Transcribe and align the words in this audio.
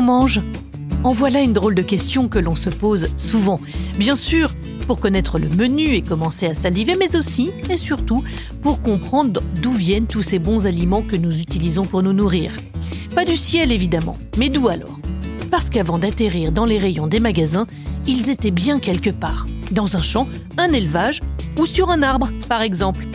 mange 0.00 0.40
En 1.02 1.12
voilà 1.12 1.40
une 1.40 1.52
drôle 1.52 1.74
de 1.74 1.82
question 1.82 2.28
que 2.28 2.38
l'on 2.38 2.56
se 2.56 2.70
pose 2.70 3.08
souvent. 3.16 3.60
Bien 3.98 4.16
sûr, 4.16 4.50
pour 4.86 5.00
connaître 5.00 5.38
le 5.38 5.48
menu 5.48 5.94
et 5.94 6.02
commencer 6.02 6.46
à 6.46 6.54
saliver, 6.54 6.94
mais 6.98 7.16
aussi 7.16 7.50
et 7.70 7.76
surtout 7.76 8.22
pour 8.62 8.82
comprendre 8.82 9.42
d'où 9.62 9.72
viennent 9.72 10.06
tous 10.06 10.22
ces 10.22 10.38
bons 10.38 10.66
aliments 10.66 11.02
que 11.02 11.16
nous 11.16 11.40
utilisons 11.40 11.84
pour 11.84 12.02
nous 12.02 12.12
nourrir. 12.12 12.52
Pas 13.14 13.24
du 13.24 13.36
ciel 13.36 13.72
évidemment, 13.72 14.18
mais 14.38 14.48
d'où 14.48 14.68
alors? 14.68 14.98
Parce 15.50 15.70
qu'avant 15.70 15.98
d'atterrir 15.98 16.52
dans 16.52 16.64
les 16.64 16.78
rayons 16.78 17.06
des 17.06 17.20
magasins, 17.20 17.66
ils 18.06 18.30
étaient 18.30 18.50
bien 18.50 18.80
quelque 18.80 19.10
part, 19.10 19.46
dans 19.70 19.96
un 19.96 20.02
champ, 20.02 20.28
un 20.58 20.72
élevage 20.72 21.20
ou 21.58 21.66
sur 21.66 21.90
un 21.90 22.02
arbre 22.02 22.30
par 22.48 22.62
exemple. 22.62 23.06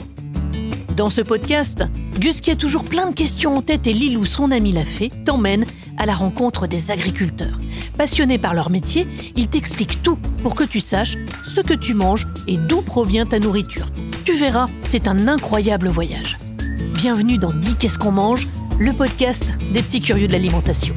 Dans 0.95 1.09
ce 1.09 1.21
podcast, 1.21 1.83
Gus 2.19 2.41
qui 2.41 2.51
a 2.51 2.55
toujours 2.55 2.83
plein 2.83 3.09
de 3.09 3.15
questions 3.15 3.55
en 3.55 3.61
tête 3.61 3.87
et 3.87 3.93
Lilou, 3.93 4.25
son 4.25 4.51
ami 4.51 4.71
l'a 4.73 4.85
fait, 4.85 5.11
t'emmène 5.23 5.65
à 5.99 6.05
la 6.05 6.13
rencontre 6.13 6.65
des 6.65 6.89
agriculteurs. 6.89 7.59
Passionnés 7.97 8.37
par 8.37 8.53
leur 8.53 8.71
métier, 8.71 9.05
ils 9.35 9.47
t'expliquent 9.47 10.01
tout 10.01 10.17
pour 10.41 10.55
que 10.55 10.63
tu 10.63 10.79
saches 10.79 11.17
ce 11.43 11.61
que 11.61 11.73
tu 11.73 11.93
manges 11.93 12.27
et 12.47 12.57
d'où 12.57 12.81
provient 12.81 13.25
ta 13.25 13.39
nourriture. 13.39 13.87
Tu 14.25 14.33
verras, 14.33 14.67
c'est 14.87 15.07
un 15.07 15.27
incroyable 15.27 15.89
voyage. 15.89 16.39
Bienvenue 16.93 17.37
dans 17.37 17.53
Dis 17.53 17.75
qu'est-ce 17.75 17.99
qu'on 17.99 18.11
mange, 18.11 18.47
le 18.79 18.93
podcast 18.93 19.53
des 19.73 19.81
petits 19.81 20.01
curieux 20.01 20.27
de 20.27 20.33
l'alimentation. 20.33 20.95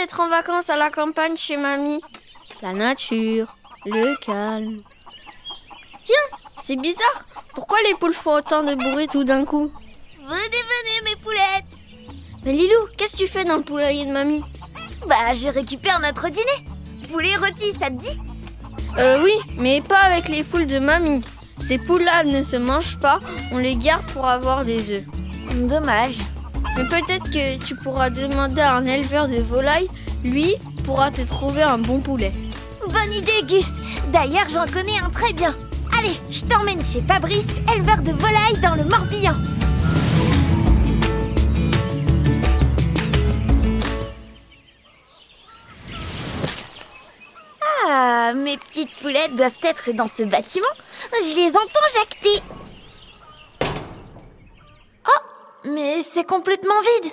D'être 0.00 0.20
en 0.20 0.30
vacances 0.30 0.70
à 0.70 0.78
la 0.78 0.88
campagne 0.88 1.36
chez 1.36 1.58
mamie. 1.58 2.00
La 2.62 2.72
nature, 2.72 3.54
le 3.84 4.16
calme. 4.24 4.80
Tiens, 6.02 6.38
c'est 6.62 6.80
bizarre. 6.80 7.26
Pourquoi 7.54 7.76
les 7.86 7.94
poules 7.96 8.14
font 8.14 8.36
autant 8.36 8.62
de 8.62 8.74
bruit 8.74 9.08
tout 9.08 9.24
d'un 9.24 9.44
coup 9.44 9.70
Venez, 10.22 10.62
venez, 10.72 11.10
mes 11.10 11.16
poulettes 11.16 11.74
Mais 12.44 12.52
Lilou, 12.52 12.86
qu'est-ce 12.96 13.12
que 13.12 13.18
tu 13.18 13.28
fais 13.28 13.44
dans 13.44 13.58
le 13.58 13.62
poulailler 13.62 14.06
de 14.06 14.12
mamie 14.12 14.42
Bah, 15.06 15.34
je 15.34 15.48
récupère 15.48 16.00
notre 16.00 16.30
dîner. 16.30 16.64
Poulet 17.12 17.36
rôti, 17.36 17.72
ça 17.78 17.88
te 17.88 18.00
dit 18.00 18.18
Euh 18.98 19.22
oui, 19.22 19.34
mais 19.58 19.82
pas 19.82 19.98
avec 19.98 20.28
les 20.28 20.44
poules 20.44 20.66
de 20.66 20.78
mamie. 20.78 21.20
Ces 21.58 21.76
poules-là 21.76 22.24
ne 22.24 22.42
se 22.42 22.56
mangent 22.56 22.98
pas, 23.00 23.18
on 23.52 23.58
les 23.58 23.76
garde 23.76 24.10
pour 24.12 24.26
avoir 24.26 24.64
des 24.64 24.92
œufs. 24.92 25.04
Dommage. 25.54 26.20
Mais 26.76 26.84
peut-être 26.88 27.30
que 27.30 27.58
tu 27.64 27.74
pourras 27.76 28.10
demander 28.10 28.60
à 28.60 28.76
un 28.76 28.86
éleveur 28.86 29.28
de 29.28 29.40
volailles, 29.40 29.88
lui 30.24 30.56
pourra 30.84 31.10
te 31.10 31.22
trouver 31.22 31.62
un 31.62 31.78
bon 31.78 32.00
poulet. 32.00 32.32
Bonne 32.88 33.12
idée, 33.12 33.42
Gus. 33.46 33.66
D'ailleurs, 34.12 34.48
j'en 34.48 34.66
connais 34.66 34.98
un 34.98 35.10
très 35.10 35.32
bien. 35.32 35.54
Allez, 35.98 36.18
je 36.30 36.40
t'emmène 36.46 36.84
chez 36.84 37.02
Fabrice, 37.02 37.46
éleveur 37.74 37.98
de 37.98 38.12
volailles 38.12 38.60
dans 38.62 38.74
le 38.74 38.84
Morbihan. 38.84 39.34
Ah, 47.86 48.32
mes 48.34 48.56
petites 48.56 48.94
poulettes 49.00 49.34
doivent 49.36 49.58
être 49.62 49.90
dans 49.92 50.08
ce 50.08 50.22
bâtiment. 50.22 50.66
Je 51.12 51.34
les 51.34 51.50
entends 51.50 51.90
jacter. 51.94 52.42
Oh, 55.06 55.22
mais 55.64 56.02
c'est 56.02 56.26
complètement 56.26 56.80
vide. 57.02 57.12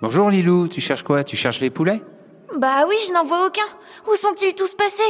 Bonjour 0.00 0.30
Lilou, 0.30 0.68
tu 0.68 0.80
cherches 0.80 1.02
quoi? 1.02 1.24
Tu 1.24 1.36
cherches 1.36 1.60
les 1.60 1.70
poulets? 1.70 2.02
Bah 2.56 2.84
oui, 2.88 2.94
je 3.06 3.12
n'en 3.12 3.24
vois 3.24 3.46
aucun. 3.46 3.66
Où 4.10 4.14
sont-ils 4.14 4.54
tous 4.54 4.74
passés? 4.74 5.02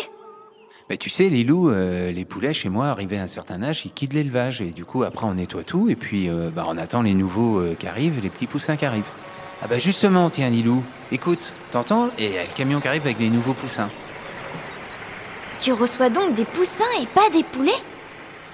Mais 0.90 0.96
tu 0.96 1.10
sais 1.10 1.28
Lilou, 1.28 1.70
euh, 1.70 2.10
les 2.10 2.24
poulets 2.24 2.54
chez 2.54 2.70
moi, 2.70 2.86
arrivés 2.86 3.18
à 3.18 3.22
un 3.22 3.26
certain 3.26 3.62
âge, 3.62 3.84
ils 3.84 3.92
quittent 3.92 4.14
l'élevage 4.14 4.62
et 4.62 4.70
du 4.70 4.84
coup 4.86 5.02
après 5.02 5.26
on 5.26 5.34
nettoie 5.34 5.64
tout 5.64 5.90
et 5.90 5.96
puis 5.96 6.30
euh, 6.30 6.50
bah, 6.50 6.64
on 6.66 6.78
attend 6.78 7.02
les 7.02 7.14
nouveaux 7.14 7.58
euh, 7.58 7.76
qui 7.78 7.86
arrivent, 7.86 8.20
les 8.22 8.30
petits 8.30 8.46
poussins 8.46 8.76
qui 8.76 8.86
arrivent. 8.86 9.10
Ah 9.62 9.66
bah 9.66 9.78
justement, 9.78 10.30
tiens 10.30 10.48
Lilou, 10.48 10.82
écoute, 11.12 11.52
t'entends? 11.72 12.08
Et 12.16 12.28
le 12.30 12.54
camion 12.54 12.80
qui 12.80 12.88
arrive 12.88 13.02
avec 13.02 13.18
les 13.18 13.28
nouveaux 13.28 13.54
poussins. 13.54 13.90
Tu 15.60 15.72
reçois 15.72 16.08
donc 16.08 16.34
des 16.34 16.44
poussins 16.44 16.84
et 17.02 17.06
pas 17.06 17.28
des 17.30 17.42
poulets? 17.42 17.72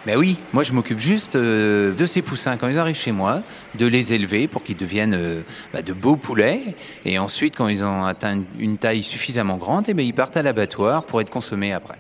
Ben 0.07 0.19
oui, 0.19 0.37
moi 0.53 0.63
je 0.63 0.73
m'occupe 0.73 0.99
juste 0.99 1.35
euh, 1.35 1.95
de 1.95 2.05
ces 2.05 2.21
poussins 2.21 2.59
quand 2.59 2.69
ils 2.69 2.79
arrivent 2.79 2.95
chez 2.95 3.13
moi, 3.13 3.41
de 3.79 3.87
les 3.87 4.13
élever 4.13 4.49
pour 4.49 4.63
qu'ils 4.63 4.77
deviennent 4.77 5.15
euh, 5.15 5.41
bah, 5.73 5.81
de 5.81 5.95
beaux 5.95 6.17
poulets. 6.17 6.61
Et 7.07 7.19
ensuite, 7.19 7.57
quand 7.57 7.69
ils 7.69 7.87
ont 7.87 8.05
atteint 8.05 8.39
une 8.59 8.77
taille 8.77 9.03
suffisamment 9.03 9.57
grande, 9.57 9.87
eh 9.89 9.95
ben, 9.95 10.05
ils 10.05 10.13
partent 10.13 10.37
à 10.37 10.43
l'abattoir 10.43 11.05
pour 11.05 11.23
être 11.23 11.31
consommés 11.31 11.73
après. 11.73 11.97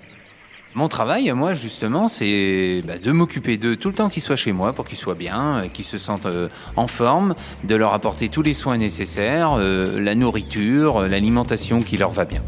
Mon 0.74 0.88
travail, 0.88 1.32
moi, 1.32 1.54
justement, 1.54 2.08
c'est 2.08 2.82
bah, 2.86 2.98
de 2.98 3.10
m'occuper 3.10 3.56
d'eux 3.56 3.76
tout 3.76 3.88
le 3.88 3.94
temps 3.94 4.10
qu'ils 4.10 4.22
soient 4.22 4.36
chez 4.36 4.52
moi 4.52 4.74
pour 4.74 4.84
qu'ils 4.84 4.98
soient 4.98 5.14
bien, 5.14 5.60
euh, 5.62 5.68
qu'ils 5.68 5.86
se 5.86 5.96
sentent 5.96 6.26
euh, 6.26 6.48
en 6.76 6.88
forme, 6.88 7.34
de 7.62 7.74
leur 7.74 7.94
apporter 7.94 8.28
tous 8.28 8.42
les 8.42 8.52
soins 8.52 8.76
nécessaires, 8.76 9.56
la 9.56 10.14
nourriture, 10.14 11.08
l'alimentation 11.08 11.80
qui 11.80 11.96
leur 11.96 12.10
va 12.10 12.26
bien. 12.26 12.42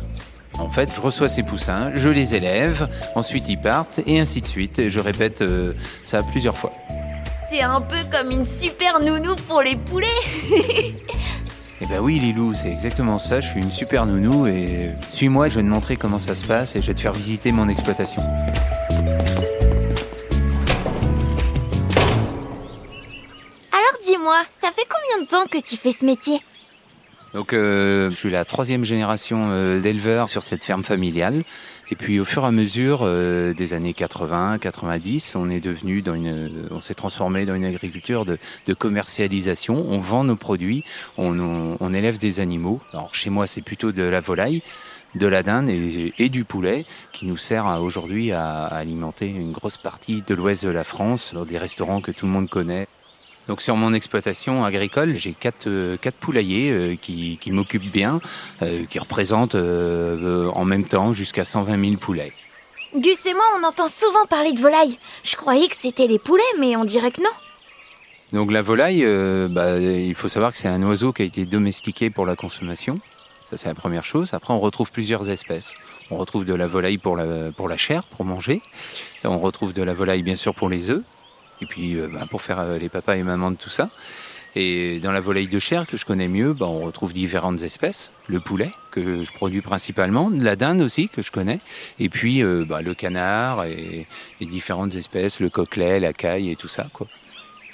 En 0.59 0.71
fait, 0.71 0.95
je 0.95 1.01
reçois 1.01 1.29
ces 1.29 1.43
poussins, 1.43 1.91
je 1.95 2.09
les 2.09 2.35
élève, 2.35 2.89
ensuite 3.15 3.49
ils 3.49 3.59
partent, 3.59 4.01
et 4.07 4.19
ainsi 4.19 4.41
de 4.41 4.47
suite. 4.47 4.79
Et 4.79 4.91
je 4.91 5.01
répète 5.01 5.43
euh, 5.43 5.75
ça 6.03 6.23
plusieurs 6.23 6.57
fois. 6.57 6.73
T'es 7.51 7.63
un 7.63 7.81
peu 7.81 7.97
comme 8.11 8.31
une 8.31 8.47
super 8.47 8.99
nounou 9.01 9.37
pour 9.49 9.63
les 9.63 9.77
poulets. 9.77 10.07
Eh 11.79 11.85
ben 11.85 12.01
oui, 12.01 12.19
Lilou, 12.19 12.55
c'est 12.55 12.71
exactement 12.71 13.19
ça. 13.19 13.41
Je 13.41 13.49
suis 13.49 13.61
une 13.61 13.71
super 13.71 14.07
nounou 14.07 14.47
et 14.47 14.93
suis-moi, 15.11 15.49
je 15.49 15.57
vais 15.57 15.63
te 15.63 15.69
montrer 15.69 15.99
comment 15.99 16.19
ça 16.19 16.35
se 16.35 16.47
passe 16.47 16.75
et 16.75 16.81
je 16.81 16.87
vais 16.87 16.95
te 16.95 17.01
faire 17.01 17.13
visiter 17.13 17.53
mon 17.53 17.69
exploitation. 17.69 18.23
Alors 23.73 23.97
dis-moi, 24.07 24.43
ça 24.51 24.69
fait 24.75 24.87
combien 24.89 25.23
de 25.23 25.29
temps 25.29 25.45
que 25.51 25.59
tu 25.63 25.77
fais 25.77 25.93
ce 25.93 26.07
métier? 26.07 26.41
Donc, 27.35 27.53
euh, 27.53 28.11
je 28.11 28.17
suis 28.17 28.31
la 28.31 28.45
troisième 28.45 28.85
génération 28.85 29.49
euh, 29.51 29.81
d'éleveurs 29.81 30.29
sur 30.29 30.43
cette 30.43 30.65
ferme 30.65 30.85
familiale. 30.85 31.43
Et 31.91 31.97
puis, 31.97 32.19
au 32.19 32.25
fur 32.25 32.45
et 32.45 32.47
à 32.47 32.51
mesure 32.51 33.01
euh, 33.03 33.53
des 33.53 33.75
années 33.75 33.95
80, 33.95 34.59
90, 34.59 35.37
on 35.37 35.51
est 35.51 35.61
devenu 35.61 36.03
dans 36.03 36.15
une, 36.15 36.69
on 36.71 36.81
s'est 36.81 36.95
transformé 36.95 37.45
dans 37.45 37.55
une 37.55 37.65
agriculture 37.65 38.25
de, 38.25 38.39
commercialisation. 38.75 39.85
On 39.89 39.99
vend 39.99 40.25
nos 40.25 40.37
produits, 40.37 40.85
on, 41.19 41.95
élève 41.95 42.19
des 42.19 42.41
animaux. 42.41 42.81
Alors, 42.93 43.15
chez 43.15 43.31
moi, 43.31 43.47
c'est 43.47 43.63
plutôt 43.63 43.93
de 43.93 44.03
la 44.03 44.21
volaille, 44.21 44.63
de 45.15 45.27
la 45.27 45.43
dinde 45.43 45.69
et, 45.69 46.29
du 46.29 46.45
poulet 46.45 46.85
qui 47.13 47.27
nous 47.27 47.37
sert 47.37 47.67
aujourd'hui 47.81 48.33
à, 48.33 48.65
à 48.65 48.77
alimenter 48.77 49.29
une 49.29 49.53
grosse 49.53 49.77
partie 49.77 50.23
de 50.27 50.35
l'ouest 50.35 50.65
de 50.65 50.71
la 50.71 50.85
France, 50.85 51.33
dans 51.35 51.45
des 51.45 51.59
restaurants 51.59 52.01
que 52.01 52.11
tout 52.13 52.27
le 52.27 52.33
monde 52.33 52.49
connaît. 52.49 52.87
Donc 53.49 53.63
sur 53.63 53.77
mon 53.77 53.95
exploitation 53.95 54.65
agricole, 54.65 55.15
j'ai 55.15 55.33
quatre, 55.33 55.69
euh, 55.69 55.97
quatre 55.97 56.17
poulaillers 56.17 56.71
euh, 56.71 56.97
qui, 56.97 57.39
qui 57.41 57.53
m'occupent 57.53 57.93
bien, 57.93 58.21
euh, 58.63 58.85
qui 58.87 58.99
représentent 58.99 59.55
en 59.55 60.65
même 60.65 60.85
temps 60.87 61.13
jusqu'à 61.13 61.45
120 61.45 61.81
000 61.81 61.97
poulets. 61.97 62.33
Gus 62.97 63.27
et 63.27 63.35
moi, 63.35 63.45
on 63.61 63.65
entend 63.65 63.89
souvent 63.89 64.27
parler 64.27 64.53
de 64.53 64.61
volailles. 64.61 64.99
Je 65.23 65.37
croyais 65.37 65.69
que 65.69 65.77
c'était 65.77 66.07
les 66.07 66.19
poulets, 66.19 66.43
mais 66.59 66.77
on 66.77 66.85
dirait 66.85 67.11
que 67.11 67.21
non. 67.21 67.31
Donc 68.33 68.51
la 68.51 68.63
volaille, 68.63 69.05
euh, 69.05 69.49
bah, 69.49 69.79
il 69.79 70.15
faut 70.15 70.29
savoir 70.29 70.51
que 70.53 70.59
c'est 70.59 70.69
un 70.69 70.83
oiseau 70.83 71.13
qui 71.13 71.23
a 71.23 71.25
été 71.25 71.45
domestiqué 71.47 72.11
pour 72.11 72.27
la 72.27 72.35
consommation. 72.35 72.97
Ça 73.51 73.57
c'est 73.57 73.69
la 73.69 73.75
première 73.75 74.05
chose. 74.05 74.35
Après 74.35 74.53
on 74.53 74.59
retrouve 74.59 74.91
plusieurs 74.91 75.31
espèces. 75.31 75.75
On 76.11 76.17
retrouve 76.17 76.45
de 76.45 76.55
la 76.55 76.67
volaille 76.67 76.99
pour 76.99 77.17
la, 77.17 77.53
pour 77.57 77.69
la 77.69 77.77
chair, 77.77 78.03
pour 78.05 78.25
manger. 78.25 78.63
Et 79.23 79.29
on 79.29 79.39
retrouve 79.39 79.73
de 79.73 79.83
la 79.83 79.95
volaille 79.95 80.25
bien 80.25 80.35
sûr 80.35 80.55
pour 80.55 80.69
les 80.69 80.91
œufs. 80.91 81.03
Et 81.61 81.67
puis 81.67 81.95
euh, 81.95 82.09
bah, 82.13 82.27
pour 82.31 82.43
faire 82.43 82.61
euh, 82.61 82.79
les 82.79 82.89
papas 82.89 83.17
et 83.17 83.23
mamans 83.23 83.51
de 83.51 83.57
tout 83.57 83.71
ça. 83.71 83.89
Et 84.59 85.01
dans 85.01 85.13
la 85.13 85.21
volaille 85.21 85.49
de 85.49 85.59
chair 85.59 85.87
que 85.87 85.99
je 85.99 86.07
connais 86.07 86.29
mieux, 86.29 86.55
bah, 86.55 86.67
on 86.67 86.81
retrouve 86.81 87.13
différentes 87.13 87.63
espèces. 87.63 88.11
Le 88.27 88.41
poulet, 88.41 88.71
que 88.91 89.23
je 89.23 89.31
produis 89.33 89.61
principalement, 89.61 90.31
la 90.33 90.57
dinde 90.57 90.81
aussi, 90.81 91.11
que 91.11 91.21
je 91.21 91.31
connais, 91.31 91.61
et 91.99 92.09
puis 92.09 92.43
euh, 92.43 92.65
bah, 92.67 92.81
le 92.81 92.95
canard 92.95 93.65
et, 93.65 94.07
et 94.41 94.47
différentes 94.47 94.95
espèces, 94.95 95.41
le 95.41 95.51
coquelet, 95.51 96.01
la 96.01 96.15
caille 96.15 96.51
et 96.51 96.57
tout 96.57 96.69
ça. 96.69 96.87
quoi. 96.93 97.07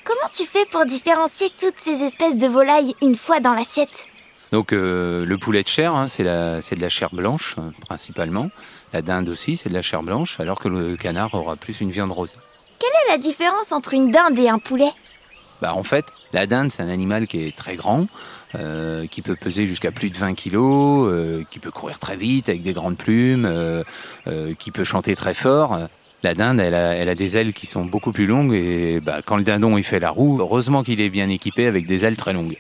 Comment 0.05 0.29
tu 0.33 0.45
fais 0.45 0.67
pour 0.73 0.85
différencier 0.85 1.49
toutes 1.51 1.79
ces 1.79 2.03
espèces 2.03 2.37
de 2.37 2.49
volailles 2.49 2.97
une 3.01 3.15
fois 3.15 3.39
dans 3.39 3.55
l'assiette? 3.55 4.09
Donc 4.51 4.73
euh, 4.73 5.25
le 5.25 5.39
poulet 5.39 5.63
de 5.63 5.69
chair, 5.69 5.95
hein, 5.95 6.09
c'est 6.09 6.25
de 6.25 6.81
la 6.81 6.89
chair 6.89 7.11
blanche 7.13 7.57
principalement. 7.87 8.51
La 8.93 9.01
dinde 9.01 9.29
aussi, 9.29 9.57
c'est 9.57 9.69
de 9.69 9.75
la 9.75 9.83
chair 9.83 10.03
blanche, 10.03 10.41
alors 10.41 10.59
que 10.59 10.69
le 10.69 10.97
canard 10.97 11.33
aura 11.35 11.55
plus 11.57 11.81
une 11.81 11.91
viande 11.91 12.11
rose. 12.13 12.35
Quelle 12.83 12.91
est 13.07 13.13
la 13.13 13.19
différence 13.19 13.71
entre 13.71 13.95
une 13.95 14.11
dinde 14.11 14.37
et 14.41 14.49
un 14.49 14.59
poulet? 14.59 14.91
Bah, 15.61 15.73
en 15.77 15.85
fait, 15.85 16.07
la 16.33 16.49
dinde, 16.49 16.73
c'est 16.73 16.83
un 16.83 16.89
animal 16.89 17.29
qui 17.29 17.47
est 17.47 17.55
très 17.55 17.77
grand, 17.77 18.09
euh, 18.57 19.07
qui 19.07 19.23
peut 19.23 19.37
peser 19.37 19.67
jusqu'à 19.67 19.93
plus 19.93 20.11
de 20.11 20.19
20 20.19 20.35
kilos, 20.35 21.09
euh, 21.09 21.45
qui 21.49 21.61
peut 21.61 21.71
courir 21.71 22.01
très 22.01 22.17
vite 22.17 22.49
avec 22.49 22.63
des 22.63 22.73
grandes 22.73 22.97
plumes, 22.97 23.47
euh, 23.47 23.85
qui 24.59 24.73
peut 24.73 24.83
chanter 24.83 25.15
très 25.15 25.33
fort. 25.33 25.79
La 26.25 26.35
dinde, 26.35 26.59
elle 26.59 26.75
a, 26.75 26.97
elle 26.97 27.09
a 27.09 27.15
des 27.15 27.39
ailes 27.39 27.53
qui 27.53 27.67
sont 27.67 27.85
beaucoup 27.85 28.11
plus 28.11 28.27
longues 28.27 28.53
et 28.53 28.99
bah, 29.01 29.21
quand 29.25 29.37
le 29.37 29.45
dindon 29.45 29.79
il 29.79 29.85
fait 29.85 30.01
la 30.01 30.11
roue, 30.11 30.41
heureusement 30.41 30.83
qu'il 30.83 31.01
est 31.01 31.09
bien 31.11 31.29
équipé 31.29 31.67
avec 31.67 31.87
des 31.87 32.05
ailes 32.05 32.17
très 32.17 32.33
longues. 32.33 32.57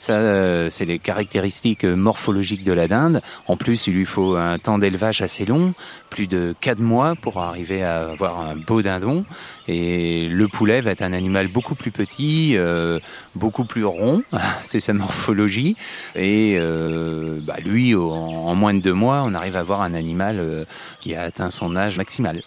Ça, 0.00 0.14
euh, 0.14 0.68
c'est 0.70 0.86
les 0.86 0.98
caractéristiques 0.98 1.84
morphologiques 1.84 2.64
de 2.64 2.72
la 2.72 2.88
dinde. 2.88 3.20
En 3.46 3.58
plus, 3.58 3.86
il 3.86 3.92
lui 3.92 4.06
faut 4.06 4.34
un 4.34 4.58
temps 4.58 4.78
d'élevage 4.78 5.20
assez 5.20 5.44
long, 5.44 5.74
plus 6.08 6.26
de 6.26 6.54
4 6.58 6.78
mois 6.78 7.12
pour 7.20 7.36
arriver 7.36 7.82
à 7.82 8.08
avoir 8.12 8.40
un 8.40 8.56
beau 8.56 8.80
dindon. 8.80 9.26
Et 9.68 10.26
le 10.28 10.48
poulet 10.48 10.80
va 10.80 10.92
être 10.92 11.02
un 11.02 11.12
animal 11.12 11.48
beaucoup 11.48 11.74
plus 11.74 11.90
petit, 11.90 12.56
euh, 12.56 12.98
beaucoup 13.34 13.66
plus 13.66 13.84
rond, 13.84 14.22
c'est 14.64 14.80
sa 14.80 14.94
morphologie. 14.94 15.76
Et 16.14 16.56
euh, 16.58 17.38
bah, 17.42 17.56
lui, 17.62 17.94
en, 17.94 18.00
en 18.00 18.54
moins 18.54 18.72
de 18.72 18.80
deux 18.80 18.94
mois, 18.94 19.22
on 19.26 19.34
arrive 19.34 19.56
à 19.56 19.60
avoir 19.60 19.82
un 19.82 19.92
animal 19.92 20.38
euh, 20.40 20.64
qui 21.02 21.14
a 21.14 21.24
atteint 21.24 21.50
son 21.50 21.76
âge 21.76 21.98
maximal. 21.98 22.42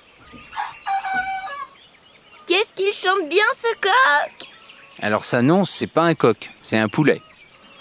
Qu'est-ce 2.48 2.74
qu'il 2.74 2.92
chante 2.94 3.30
bien 3.30 3.46
ce 3.62 3.80
coq? 3.80 4.50
Alors 5.04 5.24
ça, 5.24 5.44
non, 5.44 5.66
c'est 5.66 5.86
pas 5.86 6.06
un 6.06 6.16
coq, 6.16 6.50
c'est 6.64 6.80
un 6.80 6.90
poulet. 6.90 7.22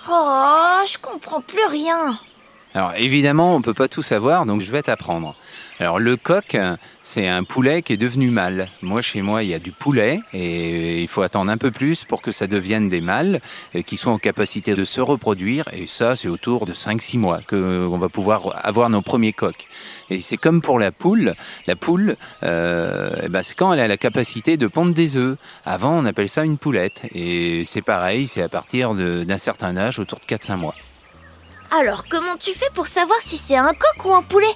Oh, 0.08 0.82
je 0.84 0.98
comprends 0.98 1.40
plus 1.40 1.64
rien. 1.66 2.18
Alors 2.74 2.94
évidemment, 2.96 3.54
on 3.54 3.60
peut 3.60 3.74
pas 3.74 3.88
tout 3.88 4.02
savoir, 4.02 4.46
donc 4.46 4.62
je 4.62 4.72
vais 4.72 4.82
t'apprendre. 4.82 5.36
Alors 5.78 5.98
le 5.98 6.16
coq, 6.16 6.56
c'est 7.02 7.28
un 7.28 7.44
poulet 7.44 7.82
qui 7.82 7.92
est 7.92 7.96
devenu 7.98 8.30
mâle. 8.30 8.68
Moi, 8.82 9.02
chez 9.02 9.20
moi, 9.20 9.42
il 9.42 9.50
y 9.50 9.54
a 9.54 9.58
du 9.58 9.72
poulet 9.72 10.20
et 10.32 11.02
il 11.02 11.08
faut 11.08 11.22
attendre 11.22 11.50
un 11.50 11.58
peu 11.58 11.70
plus 11.70 12.04
pour 12.04 12.22
que 12.22 12.30
ça 12.30 12.46
devienne 12.46 12.88
des 12.88 13.00
mâles 13.00 13.40
qui 13.84 13.96
soient 13.96 14.12
en 14.12 14.18
capacité 14.18 14.74
de 14.74 14.84
se 14.84 15.00
reproduire. 15.00 15.64
Et 15.72 15.86
ça, 15.86 16.14
c'est 16.14 16.28
autour 16.28 16.64
de 16.64 16.72
5-6 16.72 17.18
mois 17.18 17.40
qu'on 17.46 17.98
va 17.98 18.08
pouvoir 18.08 18.64
avoir 18.64 18.88
nos 18.90 19.02
premiers 19.02 19.32
coqs. 19.32 19.66
Et 20.08 20.20
c'est 20.20 20.36
comme 20.36 20.62
pour 20.62 20.78
la 20.78 20.92
poule. 20.92 21.34
La 21.66 21.76
poule, 21.76 22.16
euh, 22.42 23.10
eh 23.24 23.28
ben, 23.28 23.42
c'est 23.42 23.56
quand 23.56 23.72
elle 23.72 23.80
a 23.80 23.88
la 23.88 23.98
capacité 23.98 24.56
de 24.56 24.66
pondre 24.66 24.94
des 24.94 25.16
œufs. 25.16 25.36
Avant, 25.66 25.98
on 25.98 26.04
appelle 26.06 26.28
ça 26.28 26.44
une 26.44 26.58
poulette. 26.58 27.02
Et 27.14 27.64
c'est 27.66 27.82
pareil, 27.82 28.28
c'est 28.28 28.42
à 28.42 28.48
partir 28.48 28.94
d'un 28.94 29.38
certain 29.38 29.76
âge, 29.76 29.98
autour 29.98 30.20
de 30.20 30.24
4-5 30.24 30.56
mois. 30.56 30.74
Alors, 31.78 32.04
comment 32.06 32.36
tu 32.38 32.52
fais 32.52 32.68
pour 32.74 32.86
savoir 32.86 33.18
si 33.22 33.38
c'est 33.38 33.56
un 33.56 33.72
coq 33.72 34.04
ou 34.04 34.12
un 34.12 34.20
poulet 34.20 34.54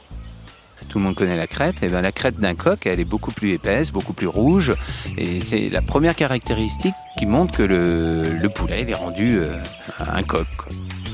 Tout 0.90 0.98
le 0.98 1.04
monde 1.04 1.14
connaît 1.14 1.36
la 1.36 1.46
crête. 1.46 1.82
Et 1.82 1.88
ben 1.88 2.02
la 2.02 2.12
crête 2.12 2.38
d'un 2.38 2.54
coq, 2.54 2.84
elle 2.84 3.00
est 3.00 3.06
beaucoup 3.06 3.30
plus 3.30 3.52
épaisse, 3.52 3.90
beaucoup 3.90 4.12
plus 4.12 4.26
rouge. 4.26 4.74
Et 5.16 5.40
c'est 5.40 5.70
la 5.70 5.80
première 5.80 6.14
caractéristique 6.14 6.94
qui 7.18 7.24
montre 7.24 7.56
que 7.56 7.62
le, 7.62 8.20
le 8.22 8.48
poulet 8.50 8.82
il 8.82 8.90
est 8.90 8.94
rendu 8.94 9.38
euh, 9.38 9.56
un 9.98 10.22
coq. 10.22 10.46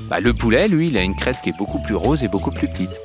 Bah, 0.09 0.19
le 0.19 0.35
poulet, 0.35 0.67
lui, 0.67 0.89
il 0.89 0.97
a 0.99 1.03
une 1.03 1.15
crête 1.15 1.37
qui 1.43 1.51
est 1.51 1.57
beaucoup 1.57 1.79
plus 1.79 1.95
rose 1.95 2.25
et 2.25 2.29
beaucoup 2.29 2.51
plus 2.51 2.69
petite. 2.69 3.01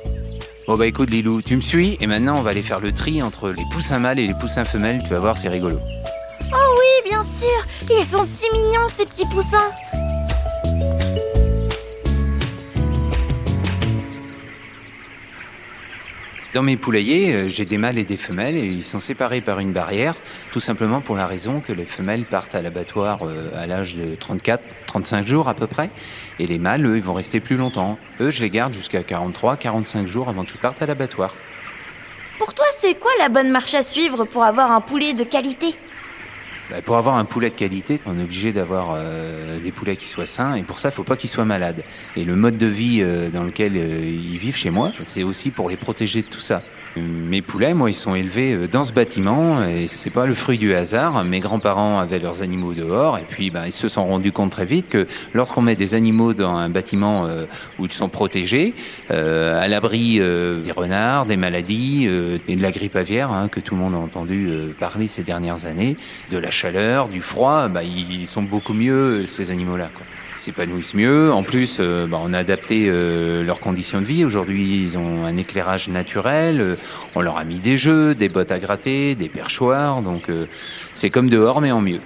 Bon 0.66 0.76
bah 0.76 0.86
écoute 0.86 1.08
Lilou, 1.08 1.40
tu 1.40 1.56
me 1.56 1.62
suis 1.62 1.96
et 1.98 2.06
maintenant 2.06 2.36
on 2.36 2.42
va 2.42 2.50
aller 2.50 2.62
faire 2.62 2.78
le 2.78 2.92
tri 2.92 3.22
entre 3.22 3.48
les 3.48 3.64
poussins 3.72 4.00
mâles 4.00 4.18
et 4.18 4.26
les 4.26 4.34
poussins 4.34 4.64
femelles. 4.64 5.00
Tu 5.02 5.10
vas 5.10 5.18
voir, 5.18 5.36
c'est 5.36 5.48
rigolo. 5.48 5.78
Oui, 6.50 7.08
bien 7.08 7.22
sûr. 7.22 7.48
Ils 7.88 8.04
sont 8.04 8.24
si 8.24 8.44
mignons, 8.52 8.88
ces 8.92 9.06
petits 9.06 9.24
poussins. 9.26 9.70
Dans 16.54 16.62
mes 16.62 16.78
poulaillers, 16.78 17.34
euh, 17.34 17.48
j'ai 17.50 17.66
des 17.66 17.76
mâles 17.76 17.98
et 17.98 18.04
des 18.04 18.16
femelles 18.16 18.56
et 18.56 18.64
ils 18.64 18.84
sont 18.84 19.00
séparés 19.00 19.42
par 19.42 19.58
une 19.58 19.72
barrière, 19.72 20.14
tout 20.50 20.60
simplement 20.60 21.02
pour 21.02 21.14
la 21.14 21.26
raison 21.26 21.60
que 21.60 21.74
les 21.74 21.84
femelles 21.84 22.24
partent 22.24 22.54
à 22.54 22.62
l'abattoir 22.62 23.20
euh, 23.22 23.50
à 23.54 23.66
l'âge 23.66 23.96
de 23.96 24.14
34, 24.14 24.62
35 24.86 25.26
jours 25.26 25.48
à 25.48 25.54
peu 25.54 25.66
près, 25.66 25.90
et 26.38 26.46
les 26.46 26.58
mâles, 26.58 26.86
eux, 26.86 26.96
ils 26.96 27.02
vont 27.02 27.12
rester 27.12 27.40
plus 27.40 27.56
longtemps. 27.56 27.98
Eux, 28.20 28.30
je 28.30 28.40
les 28.40 28.48
garde 28.48 28.72
jusqu'à 28.72 29.02
43, 29.02 29.58
45 29.58 30.08
jours 30.08 30.30
avant 30.30 30.44
qu'ils 30.44 30.58
partent 30.58 30.80
à 30.80 30.86
l'abattoir. 30.86 31.34
Pour 32.38 32.54
toi, 32.54 32.64
c'est 32.78 32.98
quoi 32.98 33.10
la 33.18 33.28
bonne 33.28 33.50
marche 33.50 33.74
à 33.74 33.82
suivre 33.82 34.24
pour 34.24 34.42
avoir 34.42 34.72
un 34.72 34.80
poulet 34.80 35.12
de 35.12 35.24
qualité? 35.24 35.74
Bah, 36.70 36.82
pour 36.82 36.96
avoir 36.96 37.16
un 37.16 37.24
poulet 37.24 37.48
de 37.48 37.54
qualité, 37.54 38.00
on 38.04 38.18
est 38.18 38.22
obligé 38.22 38.52
d'avoir 38.52 38.90
euh, 38.92 39.58
des 39.58 39.72
poulets 39.72 39.96
qui 39.96 40.06
soient 40.06 40.26
sains 40.26 40.54
et 40.54 40.62
pour 40.62 40.78
ça, 40.78 40.90
il 40.90 40.92
faut 40.92 41.04
pas 41.04 41.16
qu'ils 41.16 41.30
soient 41.30 41.46
malades. 41.46 41.82
Et 42.14 42.24
le 42.24 42.36
mode 42.36 42.58
de 42.58 42.66
vie 42.66 43.00
euh, 43.02 43.30
dans 43.30 43.44
lequel 43.44 43.72
euh, 43.76 44.00
ils 44.04 44.38
vivent 44.38 44.56
chez 44.56 44.70
moi, 44.70 44.92
c'est 45.04 45.22
aussi 45.22 45.50
pour 45.50 45.70
les 45.70 45.76
protéger 45.76 46.20
de 46.20 46.26
tout 46.26 46.40
ça. 46.40 46.60
Mes 46.96 47.42
poulets, 47.42 47.74
moi, 47.74 47.90
ils 47.90 47.94
sont 47.94 48.14
élevés 48.14 48.54
euh, 48.54 48.68
dans 48.68 48.84
ce 48.84 48.92
bâtiment 48.92 49.64
et 49.64 49.88
c'est 49.88 50.10
pas 50.10 50.26
le 50.26 50.34
fruit 50.34 50.58
du 50.58 50.74
hasard. 50.74 51.22
Mes 51.24 51.40
grands-parents 51.40 51.98
avaient 51.98 52.18
leurs 52.18 52.42
animaux 52.42 52.74
dehors 52.74 53.18
et 53.18 53.24
puis 53.28 53.50
ben, 53.50 53.64
ils 53.66 53.72
se 53.72 53.88
sont 53.88 54.04
rendus 54.04 54.32
compte 54.32 54.50
très 54.50 54.64
vite 54.64 54.88
que 54.88 55.06
lorsqu'on 55.34 55.62
met 55.62 55.76
des 55.76 55.94
animaux 55.94 56.34
dans 56.34 56.56
un 56.56 56.68
bâtiment 56.68 57.26
euh, 57.26 57.44
où 57.78 57.84
ils 57.84 57.92
sont 57.92 58.08
protégés, 58.08 58.74
euh, 59.10 59.62
à 59.62 59.68
l'abri 59.68 60.18
des 60.18 60.72
renards, 60.72 61.26
des 61.26 61.36
maladies 61.36 62.06
et 62.06 62.56
de 62.56 62.62
la 62.62 62.70
grippe 62.70 62.96
aviaire 62.96 63.32
hein, 63.32 63.48
que 63.48 63.60
tout 63.60 63.74
le 63.74 63.80
monde 63.80 63.94
a 63.94 63.98
entendu 63.98 64.48
parler 64.78 65.06
ces 65.06 65.22
dernières 65.22 65.66
années, 65.66 65.96
de 66.30 66.38
la 66.38 66.50
chaleur, 66.50 67.08
du 67.08 67.20
froid, 67.20 67.68
bah, 67.68 67.82
ils 67.82 68.26
sont 68.26 68.42
beaucoup 68.42 68.72
mieux 68.72 69.26
ces 69.26 69.50
animaux-là. 69.50 69.90
quoi. 69.94 70.04
S'épanouissent 70.38 70.94
mieux. 70.94 71.32
En 71.32 71.42
plus, 71.42 71.78
euh, 71.80 72.06
bah, 72.06 72.18
on 72.22 72.32
a 72.32 72.38
adapté 72.38 72.86
euh, 72.88 73.42
leurs 73.42 73.58
conditions 73.58 74.00
de 74.00 74.06
vie. 74.06 74.24
Aujourd'hui, 74.24 74.84
ils 74.84 74.96
ont 74.96 75.24
un 75.24 75.36
éclairage 75.36 75.88
naturel. 75.88 76.60
Euh, 76.60 76.76
on 77.16 77.20
leur 77.20 77.38
a 77.38 77.44
mis 77.44 77.58
des 77.58 77.76
jeux, 77.76 78.14
des 78.14 78.28
bottes 78.28 78.52
à 78.52 78.60
gratter, 78.60 79.16
des 79.16 79.28
perchoirs. 79.28 80.00
Donc, 80.00 80.30
c'est 80.94 81.10
comme 81.10 81.28
dehors, 81.28 81.60
mais 81.60 81.72
en 81.72 81.80
mieux. 81.80 82.00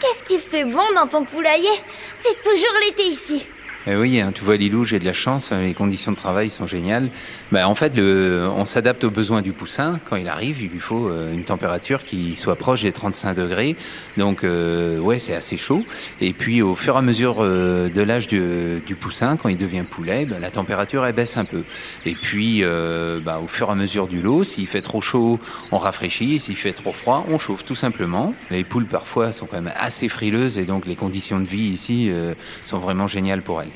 Qu'est-ce 0.00 0.24
qui 0.24 0.38
fait 0.38 0.64
bon 0.64 0.80
dans 0.94 1.06
ton 1.06 1.26
poulailler? 1.26 1.68
C'est 2.14 2.40
toujours 2.40 2.74
l'été 2.86 3.02
ici. 3.02 3.46
Eh 3.86 3.96
oui, 3.96 4.20
hein, 4.20 4.30
tu 4.34 4.44
vois 4.44 4.56
Lilou, 4.56 4.84
j'ai 4.84 4.98
de 4.98 5.06
la 5.06 5.12
chance, 5.12 5.52
hein, 5.52 5.62
les 5.62 5.72
conditions 5.72 6.12
de 6.12 6.16
travail 6.16 6.50
sont 6.50 6.66
géniales. 6.66 7.08
Bah, 7.50 7.66
en 7.66 7.74
fait, 7.74 7.96
le, 7.96 8.46
on 8.54 8.66
s'adapte 8.66 9.04
aux 9.04 9.10
besoins 9.10 9.40
du 9.40 9.52
poussin. 9.52 9.98
Quand 10.08 10.16
il 10.16 10.28
arrive, 10.28 10.62
il 10.62 10.68
lui 10.68 10.80
faut 10.80 11.08
euh, 11.08 11.32
une 11.32 11.44
température 11.44 12.04
qui 12.04 12.36
soit 12.36 12.56
proche 12.56 12.82
des 12.82 12.92
35 12.92 13.34
degrés. 13.34 13.76
Donc, 14.18 14.44
euh, 14.44 14.98
ouais, 14.98 15.18
c'est 15.18 15.34
assez 15.34 15.56
chaud. 15.56 15.82
Et 16.20 16.34
puis, 16.34 16.60
au 16.60 16.74
fur 16.74 16.96
et 16.96 16.98
à 16.98 17.02
mesure 17.02 17.36
euh, 17.40 17.88
de 17.88 18.02
l'âge 18.02 18.26
du, 18.26 18.82
du 18.84 18.94
poussin, 18.96 19.36
quand 19.38 19.48
il 19.48 19.56
devient 19.56 19.84
poulet, 19.88 20.26
bah, 20.26 20.36
la 20.38 20.50
température 20.50 21.06
elle 21.06 21.14
baisse 21.14 21.36
un 21.36 21.44
peu. 21.46 21.64
Et 22.04 22.14
puis, 22.14 22.60
euh, 22.62 23.18
bah, 23.20 23.40
au 23.42 23.46
fur 23.46 23.68
et 23.68 23.72
à 23.72 23.74
mesure 23.74 24.06
du 24.08 24.20
lot, 24.20 24.44
s'il 24.44 24.66
fait 24.66 24.82
trop 24.82 25.00
chaud, 25.00 25.38
on 25.70 25.78
rafraîchit. 25.78 26.38
S'il 26.38 26.56
fait 26.56 26.72
trop 26.72 26.92
froid, 26.92 27.26
on 27.30 27.38
chauffe 27.38 27.64
tout 27.64 27.74
simplement. 27.74 28.34
Les 28.50 28.64
poules 28.64 28.86
parfois 28.86 29.32
sont 29.32 29.46
quand 29.46 29.62
même 29.62 29.72
assez 29.78 30.08
frileuses 30.08 30.58
et 30.58 30.64
donc 30.64 30.86
les 30.86 30.96
conditions 30.96 31.40
de 31.40 31.46
vie 31.46 31.68
ici 31.68 32.08
euh, 32.10 32.34
sont 32.64 32.78
vraiment 32.78 33.06
géniales 33.06 33.42
pour 33.42 33.62
elles. 33.62 33.69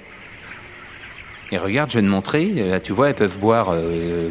Et 1.52 1.58
regarde, 1.58 1.90
je 1.90 1.98
vais 1.98 2.04
te 2.04 2.10
montrer. 2.10 2.50
Là, 2.52 2.80
tu 2.80 2.92
vois, 2.92 3.10
elles 3.10 3.14
peuvent 3.14 3.38
boire 3.38 3.70
euh, 3.70 3.78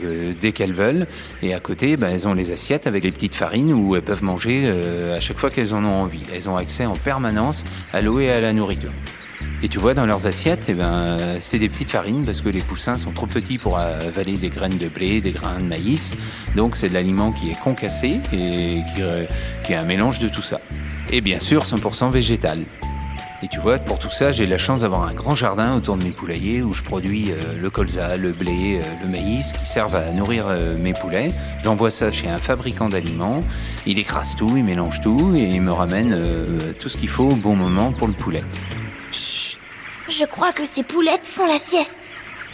euh, 0.04 0.34
dès 0.40 0.52
qu'elles 0.52 0.74
veulent. 0.74 1.08
Et 1.42 1.54
à 1.54 1.60
côté, 1.60 1.96
ben, 1.96 2.10
elles 2.10 2.28
ont 2.28 2.34
les 2.34 2.52
assiettes 2.52 2.88
avec 2.88 3.04
les 3.04 3.12
petites 3.12 3.36
farines 3.36 3.72
où 3.74 3.96
elles 3.96 4.02
peuvent 4.02 4.24
manger 4.24 4.64
euh, 4.66 5.18
à 5.18 5.20
chaque 5.20 5.38
fois 5.38 5.50
qu'elles 5.50 5.74
en 5.74 5.84
ont 5.86 6.02
envie. 6.02 6.24
Elles 6.34 6.50
ont 6.50 6.58
accès 6.58 6.86
en 6.86 6.96
permanence 6.96 7.64
à 7.94 8.02
l'eau 8.02 8.20
et 8.20 8.30
à 8.30 8.42
la 8.42 8.54
nourriture. 8.54 8.92
Et 9.64 9.70
tu 9.70 9.80
vois, 9.80 9.94
dans 9.94 10.06
leurs 10.06 10.28
assiettes, 10.28 10.66
eh 10.68 10.74
ben, 10.74 10.94
euh, 10.94 11.38
c'est 11.40 11.58
des 11.58 11.70
petites 11.70 11.90
farines 11.90 12.26
parce 12.26 12.42
que 12.42 12.50
les 12.50 12.60
poussins 12.60 12.96
sont 12.96 13.12
trop 13.12 13.28
petits 13.28 13.58
pour 13.58 13.78
avaler 13.78 14.36
des 14.36 14.50
graines 14.50 14.78
de 14.78 14.90
blé, 14.90 15.22
des 15.22 15.32
grains 15.32 15.58
de 15.58 15.64
maïs. 15.64 16.18
Donc, 16.58 16.76
c'est 16.76 16.90
de 16.90 16.94
l'aliment 16.94 17.32
qui 17.32 17.50
est 17.50 17.60
concassé 17.60 18.20
et 18.34 18.82
qui, 18.94 19.02
euh, 19.02 19.24
qui 19.64 19.72
est 19.72 19.78
un 19.78 19.86
mélange 19.86 20.20
de 20.20 20.28
tout 20.28 20.42
ça. 20.42 20.60
Et 21.12 21.22
bien 21.22 21.40
sûr, 21.40 21.64
100% 21.64 22.10
végétal. 22.10 22.60
Et 23.44 23.50
tu 23.50 23.60
vois, 23.60 23.78
pour 23.78 24.00
tout 24.00 24.10
ça, 24.10 24.32
j'ai 24.32 24.46
la 24.46 24.58
chance 24.58 24.82
d'avoir 24.82 25.04
un 25.04 25.14
grand 25.14 25.36
jardin 25.36 25.76
autour 25.76 25.98
de 25.98 26.04
mes 26.06 26.12
poulaillers 26.12 26.62
où 26.62 26.74
je 26.74 26.82
produis 26.82 27.32
euh, 27.32 27.58
le 27.60 27.70
colza, 27.70 28.16
le 28.16 28.32
blé, 28.32 28.80
euh, 28.82 28.86
le 29.04 29.10
maïs 29.10 29.52
qui 29.52 29.66
servent 29.66 29.98
à 29.98 30.12
nourrir 30.12 30.46
euh, 30.48 30.78
mes 30.78 30.94
poulets. 30.94 31.28
J'envoie 31.62 31.92
ça 31.92 32.10
chez 32.10 32.30
un 32.30 32.38
fabricant 32.38 32.88
d'aliments. 32.88 33.42
Il 33.86 34.00
écrase 34.00 34.38
tout, 34.38 34.56
il 34.56 34.64
mélange 34.64 35.02
tout 35.02 35.36
et 35.36 35.44
il 35.44 35.62
me 35.62 35.74
ramène 35.74 36.18
tout 36.80 36.88
ce 36.88 36.96
qu'il 36.96 37.10
faut 37.10 37.32
au 37.32 37.36
bon 37.36 37.58
moment 37.58 37.92
pour 37.92 38.08
le 38.08 38.14
poulet. 38.14 38.44
Chut 39.12 39.60
Je 40.08 40.24
crois 40.24 40.54
que 40.54 40.66
ces 40.66 40.84
poulettes 40.84 41.28
font 41.28 41.46
la 41.46 41.60
sieste. 41.60 42.00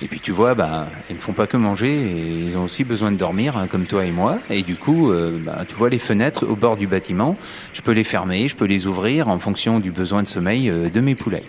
Et 0.01 0.07
puis 0.07 0.21
tu 0.21 0.31
vois, 0.31 0.53
bah, 0.53 0.87
ils 1.09 1.17
ne 1.17 1.21
font 1.21 1.33
pas 1.33 1.45
que 1.45 1.57
manger, 1.57 1.91
et 1.91 2.45
ils 2.45 2.57
ont 2.57 2.63
aussi 2.63 2.83
besoin 2.85 3.11
de 3.11 3.17
dormir, 3.17 3.57
hein, 3.57 3.67
comme 3.67 3.85
toi 3.85 4.05
et 4.05 4.11
moi. 4.11 4.39
Et 4.49 4.63
du 4.63 4.75
coup, 4.75 5.11
euh, 5.11 5.37
bah, 5.39 5.65
tu 5.67 5.75
vois 5.75 5.89
les 5.89 5.99
fenêtres 5.99 6.45
au 6.45 6.55
bord 6.55 6.77
du 6.77 6.87
bâtiment, 6.87 7.37
je 7.73 7.81
peux 7.81 7.91
les 7.91 8.05
fermer, 8.05 8.47
je 8.47 8.55
peux 8.55 8.65
les 8.65 8.87
ouvrir 8.87 9.27
en 9.27 9.39
fonction 9.39 9.79
du 9.79 9.91
besoin 9.91 10.23
de 10.23 10.27
sommeil 10.27 10.69
euh, 10.69 10.89
de 10.89 11.01
mes 11.01 11.15
poulets. 11.15 11.43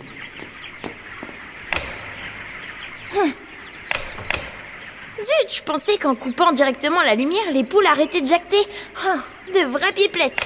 Zut, 5.18 5.54
je 5.54 5.62
pensais 5.62 5.96
qu'en 5.98 6.14
coupant 6.14 6.52
directement 6.52 7.02
la 7.02 7.14
lumière, 7.14 7.52
les 7.52 7.62
poules 7.64 7.86
arrêtaient 7.86 8.22
de 8.22 8.26
jacter. 8.26 8.62
Ah, 9.06 9.18
de 9.54 9.66
vraies 9.66 9.92
pipelettes. 9.92 10.40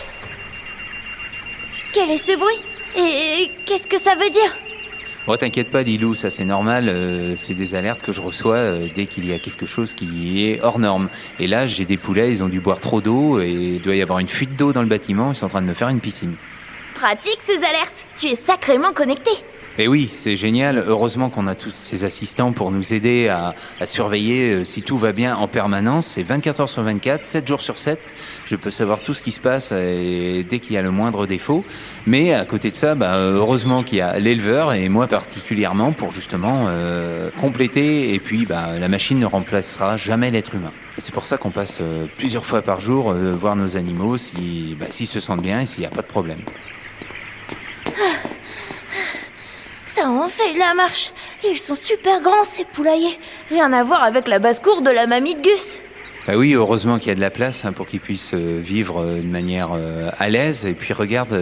Quel 1.92 2.10
est 2.10 2.18
ce 2.18 2.36
bruit? 2.36 2.60
Et 2.96 3.50
qu'est-ce 3.64 3.86
que 3.86 3.98
ça 3.98 4.14
veut 4.14 4.30
dire? 4.30 4.63
Bon, 5.26 5.36
t'inquiète 5.36 5.70
pas, 5.70 5.82
Lilou, 5.82 6.14
ça 6.14 6.28
c'est 6.28 6.44
normal. 6.44 6.88
euh, 6.90 7.34
c'est 7.36 7.54
des 7.54 7.74
alertes 7.74 8.02
que 8.02 8.12
je 8.12 8.20
reçois 8.20 8.56
euh, 8.56 8.88
dès 8.94 9.06
qu'il 9.06 9.26
y 9.26 9.32
a 9.32 9.38
quelque 9.38 9.64
chose 9.64 9.94
qui 9.94 10.44
est 10.46 10.60
hors 10.60 10.78
norme. 10.78 11.08
Et 11.38 11.46
là, 11.46 11.66
j'ai 11.66 11.86
des 11.86 11.96
poulets, 11.96 12.30
ils 12.30 12.44
ont 12.44 12.48
dû 12.48 12.60
boire 12.60 12.80
trop 12.80 13.00
d'eau 13.00 13.40
et 13.40 13.50
il 13.50 13.80
doit 13.80 13.94
y 13.96 14.02
avoir 14.02 14.18
une 14.18 14.28
fuite 14.28 14.54
d'eau 14.56 14.74
dans 14.74 14.82
le 14.82 14.88
bâtiment. 14.88 15.32
Ils 15.32 15.36
sont 15.36 15.46
en 15.46 15.48
train 15.48 15.62
de 15.62 15.66
me 15.66 15.72
faire 15.72 15.88
une 15.88 16.00
piscine. 16.00 16.34
Pratique 16.94 17.38
ces 17.40 17.56
alertes. 17.56 18.06
Tu 18.16 18.26
es 18.26 18.34
sacrément 18.34 18.92
connecté. 18.92 19.30
Et 19.78 19.88
oui, 19.88 20.10
c'est 20.16 20.36
génial. 20.36 20.84
Heureusement 20.86 21.30
qu'on 21.30 21.46
a 21.46 21.54
tous 21.54 21.70
ces 21.70 22.04
assistants 22.04 22.52
pour 22.52 22.70
nous 22.70 22.94
aider 22.94 23.28
à, 23.28 23.54
surveiller 23.84 24.52
euh, 24.52 24.64
si 24.64 24.82
tout 24.82 24.96
va 24.96 25.12
bien 25.12 25.34
en 25.36 25.48
permanence. 25.48 26.06
C'est 26.06 26.22
24 26.22 26.60
heures 26.60 26.68
sur 26.68 26.82
24, 26.82 27.26
7 27.26 27.48
jours 27.48 27.60
sur 27.60 27.78
7. 27.78 27.98
Je 28.46 28.56
peux 28.56 28.70
savoir 28.70 29.00
tout 29.00 29.14
ce 29.14 29.22
qui 29.22 29.32
se 29.32 29.40
passe 29.40 29.72
et 29.72 30.46
dès 30.48 30.60
qu'il 30.60 30.74
y 30.74 30.78
a 30.78 30.82
le 30.82 30.90
moindre 30.90 31.26
défaut. 31.26 31.64
Mais 32.06 32.32
à 32.32 32.44
côté 32.44 32.70
de 32.70 32.76
ça, 32.76 32.94
bah, 32.94 33.16
heureusement 33.18 33.82
qu'il 33.82 33.98
y 33.98 34.00
a 34.00 34.18
l'éleveur 34.18 34.72
et 34.72 34.88
moi 34.88 35.06
particulièrement 35.06 35.92
pour 35.92 36.12
justement 36.12 36.66
euh, 36.68 37.30
compléter. 37.40 38.14
Et 38.14 38.20
puis, 38.20 38.46
bah, 38.46 38.78
la 38.78 38.88
machine 38.88 39.18
ne 39.18 39.26
remplacera 39.26 39.96
jamais 39.96 40.30
l'être 40.30 40.54
humain. 40.54 40.72
C'est 40.98 41.12
pour 41.12 41.26
ça 41.26 41.38
qu'on 41.38 41.50
passe 41.50 41.78
euh, 41.80 42.06
plusieurs 42.16 42.44
fois 42.44 42.62
par 42.62 42.80
jour 42.80 43.10
euh, 43.10 43.32
voir 43.32 43.56
nos 43.56 43.76
animaux 43.76 44.16
si, 44.16 44.76
bah, 44.78 44.86
se 44.90 45.20
sentent 45.20 45.42
bien 45.42 45.60
et 45.60 45.66
s'il 45.66 45.80
n'y 45.80 45.86
a 45.86 45.90
pas 45.90 46.02
de 46.02 46.06
problème. 46.06 46.38
Ça 49.86 50.10
en 50.10 50.28
fait 50.28 50.43
de 50.54 50.58
la 50.58 50.74
marche. 50.74 51.12
Ils 51.44 51.58
sont 51.58 51.74
super 51.74 52.20
grands, 52.20 52.44
ces 52.44 52.64
poulaillers. 52.64 53.18
Rien 53.50 53.72
à 53.72 53.84
voir 53.84 54.02
avec 54.04 54.28
la 54.28 54.38
basse-cour 54.38 54.82
de 54.82 54.90
la 54.90 55.06
mamie 55.06 55.34
de 55.34 55.42
Gus. 55.42 55.80
Bah 56.26 56.38
oui, 56.38 56.54
heureusement 56.54 56.98
qu'il 56.98 57.08
y 57.08 57.10
a 57.10 57.14
de 57.14 57.20
la 57.20 57.30
place 57.30 57.66
hein, 57.66 57.74
pour 57.74 57.86
qu'ils 57.86 58.00
puissent 58.00 58.32
euh, 58.32 58.58
vivre 58.58 59.02
euh, 59.02 59.20
de 59.20 59.28
manière 59.28 59.72
euh, 59.74 60.08
à 60.16 60.30
l'aise. 60.30 60.64
Et 60.64 60.72
puis 60.72 60.94
regarde, 60.94 61.38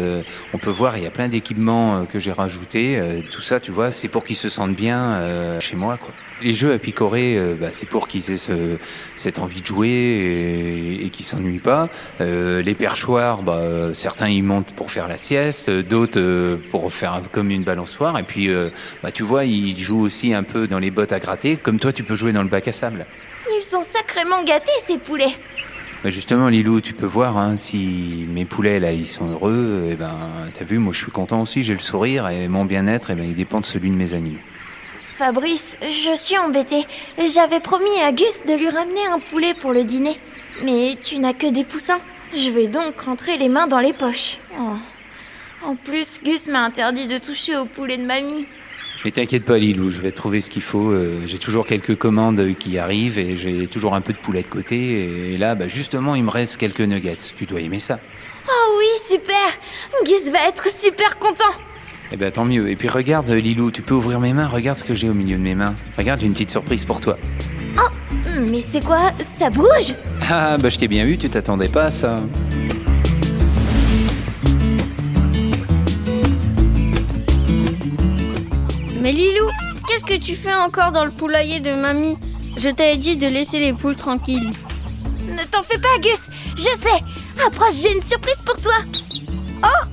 on 0.53 0.59
peut 0.59 0.71
voir, 0.71 0.97
il 0.97 1.05
y 1.05 1.07
a 1.07 1.11
plein 1.11 1.29
d'équipements 1.29 2.05
que 2.05 2.19
j'ai 2.19 2.33
rajoutés. 2.33 3.01
Tout 3.31 3.41
ça, 3.41 3.61
tu 3.61 3.71
vois, 3.71 3.93
c'est 3.93 4.09
pour 4.09 4.25
qu'ils 4.25 4.37
se 4.37 4.49
sentent 4.49 4.75
bien 4.75 5.21
chez 5.61 5.77
moi. 5.77 5.99
Quoi. 5.99 6.13
Les 6.43 6.53
jeux 6.53 6.73
à 6.73 6.79
picorer, 6.79 7.41
bah, 7.61 7.69
c'est 7.71 7.89
pour 7.89 8.09
qu'ils 8.09 8.31
aient 8.31 8.37
ce, 8.37 8.79
cette 9.15 9.39
envie 9.39 9.61
de 9.61 9.67
jouer 9.67 9.89
et, 9.89 11.07
et 11.07 11.11
qu'ils 11.11 11.25
s'ennuient 11.25 11.61
pas. 11.61 11.89
Les 12.21 12.75
perchoirs, 12.75 13.43
bah, 13.43 13.61
certains 13.93 14.29
ils 14.29 14.43
montent 14.43 14.73
pour 14.75 14.91
faire 14.91 15.09
la 15.09 15.17
sieste, 15.17 15.71
d'autres 15.71 16.59
pour 16.71 16.93
faire 16.93 17.21
comme 17.31 17.51
une 17.51 17.65
balançoire. 17.65 18.19
Et 18.19 18.25
puis, 18.25 18.51
bah, 19.03 19.13
tu 19.13 19.23
vois, 19.23 19.45
ils 19.45 19.79
jouent 19.79 20.03
aussi 20.03 20.35
un 20.35 20.43
peu 20.43 20.67
dans 20.67 20.79
les 20.79 20.91
bottes 20.91 21.13
à 21.13 21.21
gratter, 21.21 21.57
comme 21.57 21.79
toi 21.79 21.93
tu 21.93 22.03
peux 22.03 22.15
jouer 22.15 22.33
dans 22.33 22.43
le 22.43 22.49
bac 22.49 22.67
à 22.69 22.73
sable. 22.73 23.07
Sont 23.73 23.81
sacrément 23.81 24.43
gâtés, 24.43 24.71
ces 24.87 24.99
poulets. 24.99 25.35
Bah 26.05 26.11
justement, 26.11 26.49
Lilou, 26.49 26.83
tu 26.83 26.93
peux 26.93 27.07
voir 27.07 27.39
hein, 27.39 27.57
si 27.57 28.27
mes 28.29 28.45
poulets 28.45 28.79
là, 28.79 28.93
ils 28.93 29.09
sont 29.09 29.31
heureux. 29.31 29.89
Et 29.91 29.95
ben, 29.95 30.15
t'as 30.53 30.65
vu, 30.65 30.77
moi, 30.77 30.93
je 30.93 30.99
suis 30.99 31.11
content 31.11 31.41
aussi. 31.41 31.63
J'ai 31.63 31.73
le 31.73 31.79
sourire 31.79 32.29
et 32.29 32.49
mon 32.49 32.67
bien-être, 32.67 33.09
et 33.13 33.15
ben, 33.15 33.25
il 33.25 33.35
dépend 33.35 33.61
de 33.61 33.65
celui 33.65 33.89
de 33.89 33.95
mes 33.95 34.13
animaux. 34.13 34.41
Fabrice, 35.17 35.79
je 35.81 36.15
suis 36.15 36.37
embêtée. 36.37 36.85
J'avais 37.35 37.61
promis 37.61 37.99
à 38.05 38.13
Gus 38.13 38.45
de 38.47 38.53
lui 38.53 38.69
ramener 38.69 39.07
un 39.11 39.21
poulet 39.21 39.55
pour 39.55 39.73
le 39.73 39.85
dîner. 39.85 40.21
Mais 40.63 40.99
tu 41.01 41.19
n'as 41.19 41.33
que 41.33 41.47
des 41.47 41.65
poussins. 41.65 42.01
Je 42.37 42.51
vais 42.51 42.67
donc 42.67 43.01
rentrer 43.01 43.39
les 43.39 43.49
mains 43.49 43.69
dans 43.69 43.81
les 43.81 43.95
poches. 43.95 44.37
Oh. 44.61 44.77
En 45.65 45.77
plus, 45.77 46.21
Gus 46.23 46.47
m'a 46.47 46.63
interdit 46.63 47.07
de 47.07 47.17
toucher 47.17 47.57
au 47.57 47.65
poulet 47.65 47.97
de 47.97 48.05
mamie. 48.05 48.47
Mais 49.05 49.11
t'inquiète 49.11 49.45
pas, 49.45 49.59
Lilou, 49.59 49.91
je 49.91 50.01
vais 50.01 50.13
trouver 50.13 50.41
ce 50.41 50.49
qu'il 50.51 50.63
faut. 50.63 50.91
Euh, 50.91 51.21
j'ai 51.27 51.39
toujours 51.39 51.67
quelques 51.67 51.97
commandes 51.97 52.55
qui 52.59 52.79
arrivent 52.79 53.19
et 53.19 53.37
j'ai 53.37 53.67
toujours 53.67 53.95
un 53.95 54.01
peu 54.01 54.13
de 54.13 54.19
poulet 54.19 54.43
de 54.43 54.49
côté. 54.49 55.33
Et 55.33 55.37
là, 55.39 55.55
bah, 55.55 55.67
justement, 55.67 56.15
il 56.15 56.23
me 56.25 56.31
reste 56.31 56.57
quelques 56.57 56.81
nuggets. 56.81 57.17
Tu 57.37 57.47
dois 57.47 57.61
aimer 57.61 57.81
ça. 57.81 57.99
Oh 58.49 58.79
oui, 58.79 58.87
super 59.09 59.35
Gus 60.05 60.31
va 60.33 60.49
être 60.49 60.67
super 60.69 61.19
content 61.19 61.53
Eh 62.13 62.17
ben, 62.17 62.31
tant 62.31 62.45
mieux. 62.45 62.71
Et 62.71 62.77
puis 62.77 62.89
regarde, 62.89 63.29
Lilou, 63.31 63.71
tu 63.71 63.83
peux 63.83 63.95
ouvrir 63.95 64.21
mes 64.21 64.33
mains. 64.33 64.47
Regarde 64.47 64.79
ce 64.79 64.85
que 64.85 64.95
j'ai 64.95 65.09
au 65.09 65.15
milieu 65.15 65.37
de 65.37 65.43
mes 65.43 65.55
mains. 65.55 65.75
Regarde, 65.99 66.21
j'ai 66.21 66.27
une 66.27 66.33
petite 66.33 66.51
surprise 66.51 66.85
pour 66.85 67.01
toi. 67.01 67.19
Mais 68.49 68.63
c'est 68.63 68.85
quoi? 68.85 69.11
Ça 69.21 69.51
bouge? 69.51 69.95
Ah, 70.31 70.57
bah, 70.59 70.69
je 70.69 70.79
t'ai 70.79 70.89
bien 70.89 71.05
vu. 71.05 71.19
Tu 71.19 71.29
t'attendais 71.29 71.69
pas 71.69 71.85
à 71.85 71.91
ça. 71.91 72.23
Mais 79.03 79.11
Lilou, 79.11 79.51
qu'est-ce 79.89 80.05
que 80.05 80.17
tu 80.17 80.37
fais 80.37 80.55
encore 80.55 80.93
dans 80.93 81.05
le 81.05 81.11
poulailler 81.11 81.59
de 81.59 81.75
mamie 81.75 82.17
Je 82.57 82.69
t'avais 82.69 82.97
dit 82.97 83.17
de 83.17 83.27
laisser 83.27 83.59
les 83.59 83.73
poules 83.73 83.97
tranquilles. 83.97 84.51
Ne 85.27 85.43
t'en 85.51 85.65
fais 85.65 85.79
pas, 85.79 85.99
Gus 86.01 86.31
Je 86.55 86.63
sais 86.63 87.45
Approche, 87.45 87.75
j'ai 87.83 87.97
une 87.97 88.03
surprise 88.05 88.41
pour 88.47 88.57
toi 88.63 88.75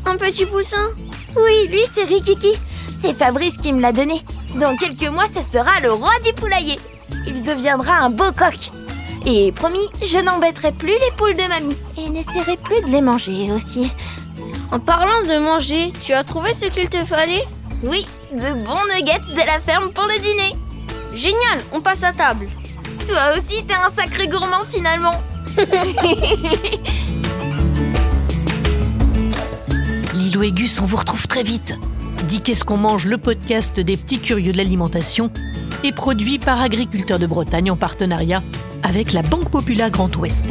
Un 0.05 0.15
petit 0.15 0.45
poussin 0.45 0.89
Oui, 1.35 1.67
lui, 1.69 1.81
c'est 1.91 2.03
Rikiki. 2.03 2.53
C'est 3.01 3.15
Fabrice 3.15 3.57
qui 3.57 3.73
me 3.73 3.81
l'a 3.81 3.91
donné. 3.91 4.21
Dans 4.59 4.77
quelques 4.77 5.09
mois, 5.11 5.25
ce 5.25 5.41
sera 5.41 5.79
le 5.81 5.91
roi 5.91 6.11
du 6.23 6.31
poulailler. 6.33 6.77
Il 7.25 7.41
deviendra 7.41 7.93
un 7.93 8.11
beau 8.11 8.31
coq. 8.37 8.69
Et 9.25 9.51
promis, 9.53 9.89
je 10.05 10.19
n'embêterai 10.19 10.71
plus 10.71 10.89
les 10.89 11.11
poules 11.17 11.35
de 11.35 11.47
mamie. 11.47 11.77
Et 11.97 12.09
n'essaierai 12.09 12.57
plus 12.57 12.81
de 12.81 12.91
les 12.91 13.01
manger 13.01 13.51
aussi. 13.51 13.91
En 14.71 14.79
parlant 14.79 15.23
de 15.27 15.39
manger, 15.39 15.93
tu 16.03 16.13
as 16.13 16.23
trouvé 16.23 16.53
ce 16.53 16.65
qu'il 16.65 16.89
te 16.89 17.03
fallait? 17.05 17.47
Oui, 17.81 18.05
de 18.31 18.53
bons 18.63 18.86
nuggets 18.93 19.33
de 19.33 19.45
la 19.45 19.59
ferme 19.59 19.91
pour 19.91 20.05
le 20.05 20.19
dîner. 20.19 20.53
Génial, 21.13 21.59
on 21.74 21.81
passe 21.81 22.03
à 22.03 22.13
table. 22.13 22.48
Toi 23.07 23.33
aussi, 23.36 23.65
t'es 23.65 23.74
un 23.74 23.89
sacré 23.89 24.27
gourmand 24.27 24.63
finalement. 24.71 25.19
Lilo 30.13 30.43
et 30.43 30.51
Gus, 30.51 30.79
on 30.79 30.86
vous 30.86 30.98
retrouve 30.98 31.27
très 31.27 31.43
vite. 31.43 31.75
Dis 32.24 32.41
qu'est-ce 32.41 32.63
qu'on 32.63 32.77
mange, 32.77 33.05
le 33.05 33.17
podcast 33.17 33.79
des 33.79 33.98
petits 33.98 34.19
curieux 34.19 34.51
de 34.51 34.57
l'alimentation, 34.57 35.31
est 35.83 35.91
produit 35.91 36.38
par 36.38 36.62
Agriculteurs 36.62 37.19
de 37.19 37.25
Bretagne 37.25 37.71
en 37.71 37.75
partenariat 37.75 38.43
avec 38.83 39.13
la 39.13 39.24
Banque 39.24 39.50
Populaire 39.50 39.89
Grand 39.89 40.15
Ouest. 40.17 40.45